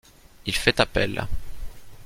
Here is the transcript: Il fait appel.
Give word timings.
Il 0.47 0.55
fait 0.55 0.79
appel. 0.81 1.27